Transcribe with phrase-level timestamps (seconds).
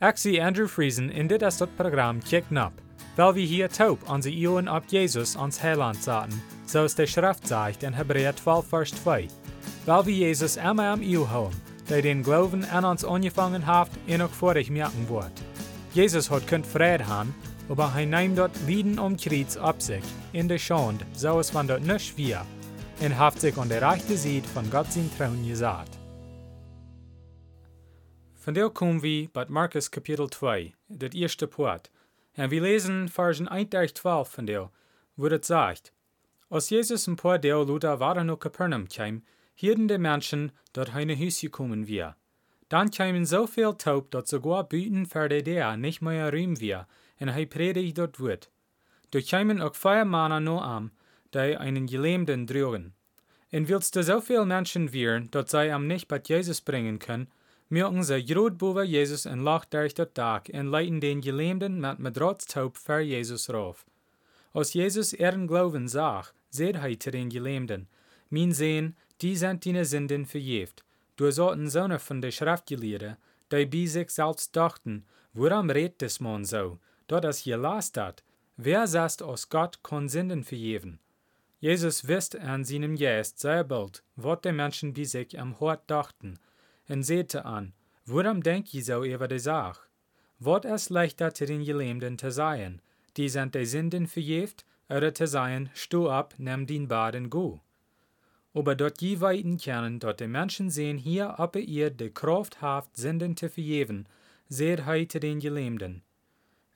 [0.00, 2.72] Zie Andrew Friesen in dit is dat programma Kick Nap,
[3.16, 7.82] weil wir hier taub onze Ohren ab Jesus ans Heiland zaten, zoals de Schrift zegt
[7.82, 9.28] in Hebräer 12 vers 2.
[9.84, 14.22] Weil wir Jesus immer am Eeuw houden, der den Glauben an uns angefangen hat en
[14.22, 15.42] ook vorig merken wordt.
[15.92, 17.34] Jesus hat kunt vrede haben,
[17.68, 21.66] aber hij neemt dort Lieden um Kreuz ab sich, in der Schande, so es van
[21.66, 22.46] dort nicht wir,
[23.00, 25.99] und haft sich an der rechte Seite von Gott sein Trauen gesagt.
[28.40, 31.90] Von der kommen wir bei Markus Kapitel 2, das erste Part.
[32.38, 34.70] Und wir lesen Versen 1 durch 12 von der,
[35.14, 35.92] wo das sagt,
[36.48, 41.18] Als Jesus ein paar der Luther waren nach Kapernaum kam, hielten die Menschen, dort eine
[41.18, 42.16] Hüs gekommen wir.
[42.70, 46.86] Dann kamen so viel taub, dass sogar Büten für die der nicht mehr rühm wir,
[47.18, 48.50] und er predigt dort wird.
[49.10, 50.92] Da kamen auch vier Männer noch am,
[51.34, 52.94] die einen Gelähmten trugen.
[53.52, 57.28] Und willst du so viel Menschen wehren, dass sie am nicht bei Jesus bringen können,
[57.70, 62.76] merken sie groot Jesus en lacht durch das Tag und leiten den Gelähmten mit Madrotztaub
[62.76, 63.86] für Jesus rauf.
[64.52, 67.86] Als Jesus ihren Glauben sah, seht er zu den Gelähmten,
[68.28, 70.84] mein Sehen, die sind deine Sünden verjeft.
[71.16, 73.16] Du sollten Söhne von der Schriftgelehrten,
[73.52, 78.24] die bei sich selbst dachten, woran redet des Mann so, dort es gelast hat,
[78.56, 80.98] wer sagt, aus Gott kann Sünden verjeven?
[81.60, 86.38] Jesus wisst an seinem Geist sehr bald, was die Menschen bei sich am Hort dachten,
[86.90, 87.72] und sehte an,
[88.04, 89.80] woran denk je so über die Sache?
[90.38, 92.80] Wat es leichter zu den Gelähmten zu sein,
[93.16, 97.60] die sind die Sünden verjeft, oder zu sein, stu ab, nimm den Bad und go.
[98.54, 102.96] Aber dort je weiten kennen, dort die Menschen sehen hier, er ihr de Kraft haft,
[102.96, 104.08] Sünden zu verjeven,
[104.48, 106.02] seht hei zu den Gelähmten.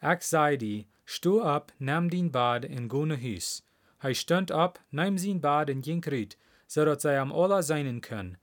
[0.01, 3.65] Ich sei die, stu ab, nimm den Bad go nach Hus.
[4.05, 8.03] Hij stund ab, nahm sein Bad und ging rüt, so dass sie am aller seinen
[8.03, 8.37] können.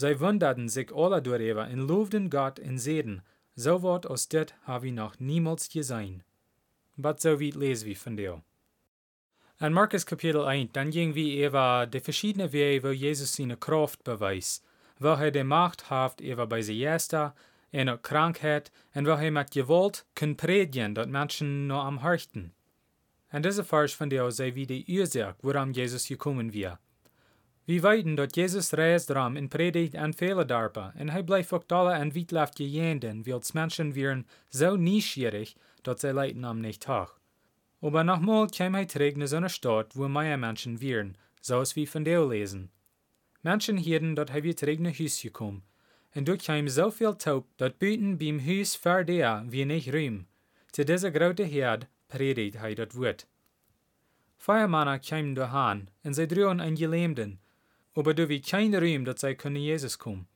[0.00, 3.20] Sie wunderten sich alle darüber und lobten Gott und seden,
[3.56, 6.22] so wort aus dit habe ich noch niemals gesehen.
[6.94, 8.40] Was so weit lesen wir von dir.
[9.58, 14.04] In Markus Kapitel 1, dann ging wir über die verschiedenen Wege, wo Jesus seine Kraft
[14.04, 14.64] beweist,
[15.00, 17.32] wo er die Macht hat über bei sich Gäste,
[17.72, 22.54] in Krankheit, und wo er mit Gewalt kann predigen, dass Menschen nur am Hörten.
[23.32, 26.78] Und diese Vers von dir sei wie die Ursache, woran Jesus gekommen wir.
[27.68, 31.72] Wir weiten dat Jesus reist ram en predigt aan vele darpa, en hij blijft ook
[31.72, 37.18] alle en wietlaft gejenden, wils Menschen wären so nieuwsgierig, dat zij leiten am nicht hoch.
[37.80, 42.26] Aber nochmal kam hij terug naar Stadt, wo mehr Menschen wären, zoals wie von der
[42.26, 42.70] lesen.
[43.40, 45.62] Menschen hielden dat hij weer terug naar huis gekommen,
[46.10, 50.26] en kwam so viel taub, dat buiten beim Huis ver der wie nicht ruim.
[50.70, 53.26] Zu dieser grote Herd predigt hij dat woord.
[54.36, 57.40] Vier Männer kwamen dahin, en zij droegen een Gelähmten,
[57.98, 60.28] aber du wie kein Rühm, dat sei könne Jesus kommen.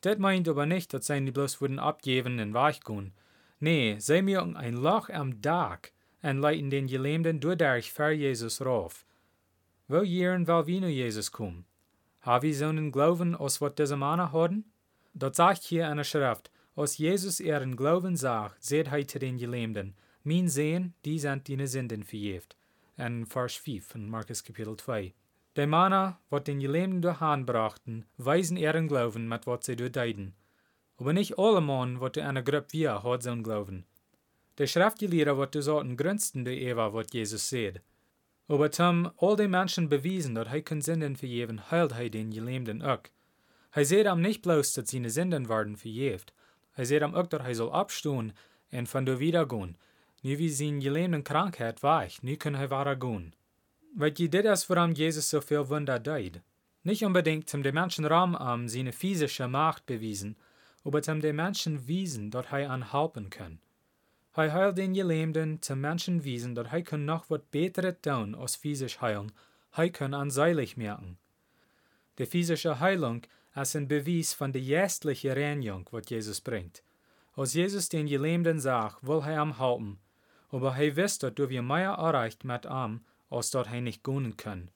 [0.00, 3.12] Das meint aber nicht, dass sie bloß würden abgeben und weichgehen.
[3.60, 9.06] Nee, sie mögen ein Loch am Tag und leiten den Gelähmten durch für Jesus rauf.
[9.86, 11.64] Wo jähren will wir nur Jesus kommen?
[12.24, 14.64] Wir so einen Glauben, als was diese Männer haben?
[15.14, 19.38] Das sagt hier in der Schrift, als Jesus ihren Glauben sagt, seht er zu den
[19.38, 22.56] Gelähmten, mein Sehen, die sind deine Sünden verjeft.
[22.96, 25.14] In Vers 5 von Markus Kapitel 2.
[25.56, 30.34] Die Männer, wat den Gelähmten durch Hand brachten, weisen ihren Glauben mit wat sie durchdeiden.
[30.98, 33.86] Aber nicht alle Mann, wat eine Gruppe wir, hat so'n Glauben.
[34.58, 37.80] Die Schriftgelehrer, wat du sollten grünsten durch Eva, wat Jesus seht.
[38.48, 42.82] Aber zum all die Menschen bewiesen, dat hij kun Sünden vergeben, heilt hij den Gelähmten
[42.82, 43.08] auch.
[43.70, 46.34] Hij seht am nicht bloß, dat seine Sünden werden verjeft.
[46.72, 48.34] Hij seht am auch, dat hij soll abstehen
[48.72, 49.76] und von der wiedergehen.
[50.22, 53.34] Nu wie sein Gelähmten Krankheit weich, nu kann hij weiter gehen.
[53.98, 56.42] Weil je dit is Jesus so viel Wunder deed.
[56.82, 60.36] Nicht unbedingt um den Menschen Raum am seine physische Macht bewiesen,
[60.84, 63.58] aber um den Menschen wiesen, dass er an helfen kann.
[64.34, 69.00] Er heilt den Gelähmten zum Menschen wiesen, dass er noch wat Beteres tun als physisch
[69.00, 69.32] heilen,
[69.72, 71.16] er kann an seilig merken.
[72.18, 73.22] Die physische Heilung
[73.54, 76.82] ist ein Beweis von der geistlichen Reinigung, was Jesus bringt.
[77.34, 79.98] Als Jesus den Gelähmten sagt, will er am helfen,
[80.50, 84.70] aber er wisst, dass wir mehr erreicht mit ihm, als dat hij nicht gehen kann.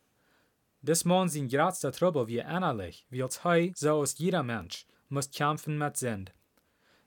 [0.83, 5.77] Des man sein größter Trouble wie innerlich, als hij, so als jeder Mensch, muss kämpfen
[5.77, 6.33] mit Sünd.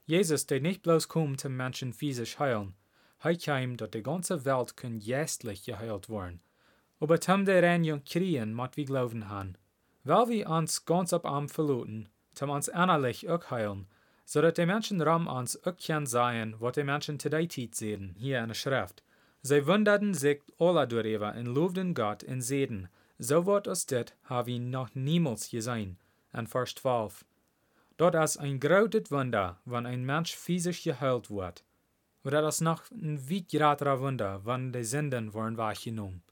[0.06, 2.74] Jesus, der nicht bloß kommt, zum Menschen physisch heilen,
[3.18, 6.40] hij kam, dat die ganze Welt kann geistlich geheilt werden.
[7.00, 9.56] Aber zum der Reinigung kriegen, mat wir glauben han.
[10.04, 13.86] Weil wir uns ganz ab am verluten, zum uns innerlich auch heilen,
[14.24, 18.14] so dass die Menschen ram uns auch kann sein, was die Menschen today tit sehen,
[18.18, 19.02] hier in der Schrift.
[19.46, 22.88] Sie wunderten sich alle darüber und lobten Gott und seden,
[23.18, 25.98] so wat aus dit habe noch niemals gesehen.
[26.32, 27.26] In Vers 12.
[27.98, 31.62] Dort ist ein großes Wunder, wenn ein Mensch physisch geheilt wird.
[32.24, 36.22] Oder das noch ein weit größerer Wunder, wenn die Sünden worden wahrgenommen.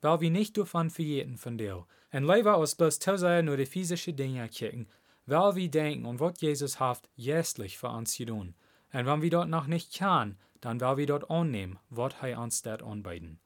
[0.00, 1.84] Weil wir nicht davon verjeten von dir.
[2.12, 4.86] Und lieber uns bloß zu nur die physischen Dinge kicken,
[5.26, 8.54] weil wir denken und was Jesus hat, jästlich für uns tun.
[8.92, 12.60] Und wenn wir dort noch nicht kann, dann will wir dort annehmen, was er uns
[12.60, 13.38] dort anbieten.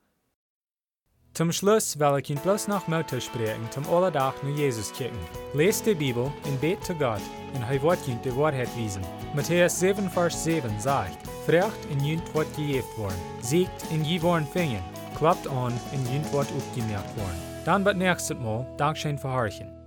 [1.34, 5.18] Zum Schluss will ich Ihnen bloß noch Mutter sprechen, zum Alledach nur Jesus kicken.
[5.52, 7.20] Lest die Bibel und bet zu Gott,
[7.54, 9.02] und er wird Ihnen die Wahrheit wiesen.
[9.34, 14.46] Matthäus 7, Vers 7 sagt, Frecht in jünt wird gejeft worden, siegt in je worden
[14.46, 14.82] fingen,
[15.16, 17.42] klappt an in jünt wird aufgemerkt worden.
[17.66, 19.79] Dann wird nächstes Mal Dankeschön für Horchen.